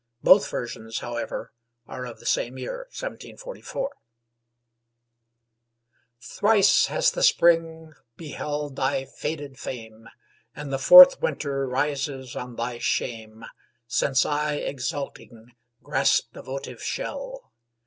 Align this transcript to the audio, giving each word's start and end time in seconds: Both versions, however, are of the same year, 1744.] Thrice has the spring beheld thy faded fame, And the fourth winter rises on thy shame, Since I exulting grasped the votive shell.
Both 0.23 0.49
versions, 0.49 0.97
however, 0.97 1.53
are 1.85 2.07
of 2.07 2.19
the 2.19 2.25
same 2.25 2.57
year, 2.57 2.87
1744.] 2.89 3.91
Thrice 6.19 6.87
has 6.87 7.11
the 7.11 7.21
spring 7.21 7.93
beheld 8.17 8.77
thy 8.77 9.05
faded 9.05 9.59
fame, 9.59 10.07
And 10.55 10.73
the 10.73 10.79
fourth 10.79 11.21
winter 11.21 11.67
rises 11.67 12.35
on 12.35 12.55
thy 12.55 12.79
shame, 12.79 13.45
Since 13.85 14.25
I 14.25 14.55
exulting 14.55 15.53
grasped 15.83 16.33
the 16.33 16.41
votive 16.41 16.81
shell. 16.81 17.51